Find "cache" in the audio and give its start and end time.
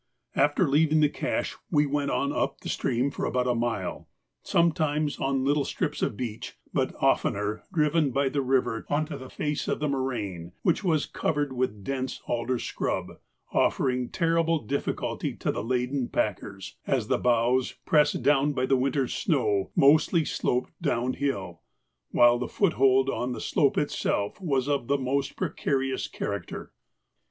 1.09-1.55